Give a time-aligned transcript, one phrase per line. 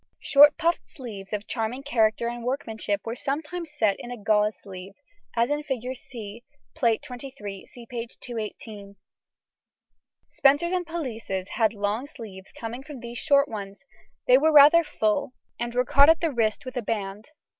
[0.19, 4.95] Short puffed sleeves of charming character and workmanship were sometimes set in a gauze sleeve,
[5.35, 5.95] as in Fig.
[5.95, 6.43] C,
[6.73, 8.07] Plate XXIII (see p.
[8.19, 8.95] 218).
[10.27, 13.85] Spencers and pelisses had long sleeves coming from these short ones;
[14.25, 17.29] they were rather full, and were caught at the wrist with a band.